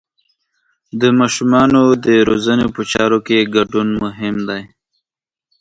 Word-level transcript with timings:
د 1.01 1.03
ماشومانو 1.19 1.81
د 2.05 2.07
روزنې 2.29 2.67
په 2.75 2.81
چارو 2.91 3.19
کې 3.27 3.49
ګډون 3.55 3.87
مهم 4.03 4.35
دی. 4.49 4.61